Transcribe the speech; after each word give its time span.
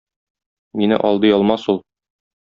Мине 0.81 0.97
алдый 1.09 1.33
алмас 1.37 1.67
ул. 1.75 1.79